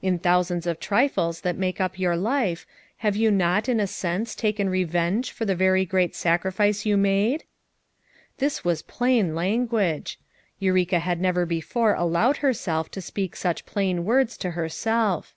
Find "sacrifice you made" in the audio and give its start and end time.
6.14-7.44